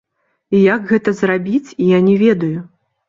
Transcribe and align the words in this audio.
Як 0.75 0.87
гэта 0.93 1.13
зрабіць, 1.21 1.75
я 1.95 2.01
не 2.07 2.15
ведаю. 2.27 2.55